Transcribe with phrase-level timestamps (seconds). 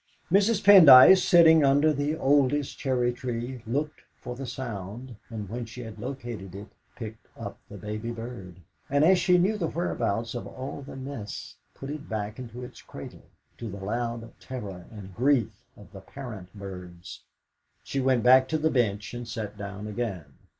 [0.31, 0.63] Mrs.
[0.63, 5.99] Pendyce, sitting under the oldest cherry tree, looked for the sound, and when she had
[5.99, 10.81] located it, picked up the baby bird, and, as she knew the whereabouts of all
[10.81, 13.27] the nests, put it back into its cradle,
[13.59, 17.21] to the loud terror and grief of the parent birds.
[17.83, 20.25] She went back to the bench and sat down again.